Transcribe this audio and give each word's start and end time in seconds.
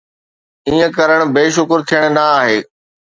ائين 0.67 0.87
ڪرڻ 0.97 1.19
بي 1.35 1.43
شڪر 1.55 1.79
ٿيڻ 1.89 2.03
نه 2.15 2.23
آهي. 2.39 2.57